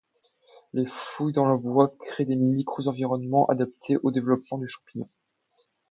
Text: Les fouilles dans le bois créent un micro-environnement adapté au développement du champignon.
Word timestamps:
Les 0.73 0.87
fouilles 0.87 1.33
dans 1.35 1.45
le 1.45 1.55
bois 1.59 1.93
créent 1.99 2.31
un 2.33 2.35
micro-environnement 2.35 3.45
adapté 3.45 3.97
au 4.01 4.09
développement 4.09 4.57
du 4.57 4.65
champignon. 4.65 5.07